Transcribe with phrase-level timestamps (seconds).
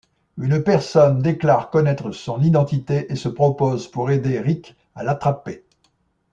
[0.39, 5.63] Une personne déclare connaître son identité et se propose pour aider Ric à l'attraper.